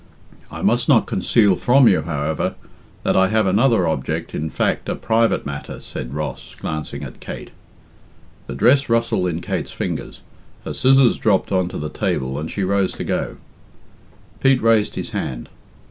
"I 0.49 0.63
must 0.63 0.89
not 0.89 1.05
conceal 1.05 1.55
from 1.55 1.87
you, 1.87 2.01
however, 2.01 2.55
that 3.03 3.15
I 3.15 3.27
have 3.27 3.45
another 3.45 3.87
object 3.87 4.33
in 4.33 4.49
fact, 4.49 4.89
a 4.89 4.95
private 4.95 5.45
matter," 5.45 5.79
said 5.79 6.15
Ross, 6.15 6.55
glancing 6.57 7.03
at 7.03 7.19
Kate. 7.19 7.51
The 8.47 8.55
dress 8.55 8.89
rustled 8.89 9.27
in 9.27 9.41
Kate's 9.41 9.71
fingers, 9.71 10.21
her 10.65 10.73
scissors 10.73 11.19
dropped 11.19 11.51
on 11.51 11.67
to 11.67 11.77
the 11.77 11.89
table, 11.89 12.39
and 12.39 12.49
she 12.49 12.63
rose 12.63 12.93
to 12.93 13.03
go. 13.03 13.37
Pete 14.39 14.63
raised 14.63 14.95
his 14.95 15.11
hand. 15.11 15.49